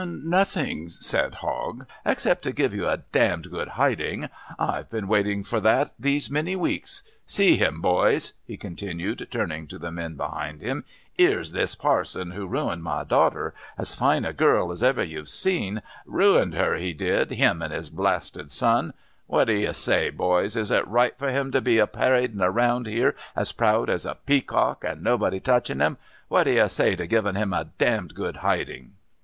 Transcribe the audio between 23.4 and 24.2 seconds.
proud as a